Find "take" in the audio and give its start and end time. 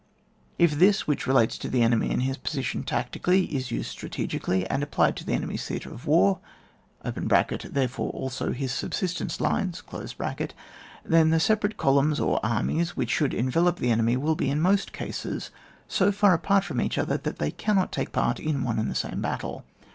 17.91-18.11